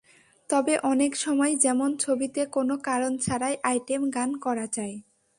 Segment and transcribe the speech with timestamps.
[0.49, 4.95] তবে অনেক সময় যেমন ছবিতে কোনো কারণ ছাড়াই আইটেম গান করা হয়।